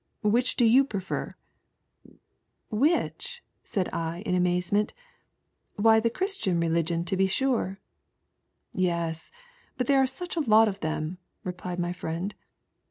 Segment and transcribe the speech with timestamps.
[0.23, 1.35] Which do you prefer
[2.71, 4.95] ?""Which?" said I in amazement;"
[5.75, 7.77] why the Christian religion to be anre.""
[8.87, 9.29] Yes,
[9.77, 12.33] but there are such a lot of them," replied my friend.